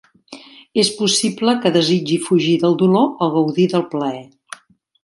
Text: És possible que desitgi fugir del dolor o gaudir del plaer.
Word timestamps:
És 0.83 0.89
possible 1.01 1.53
que 1.65 1.73
desitgi 1.77 2.19
fugir 2.29 2.57
del 2.65 2.77
dolor 2.83 3.25
o 3.29 3.33
gaudir 3.39 3.71
del 3.77 3.89
plaer. 3.95 4.29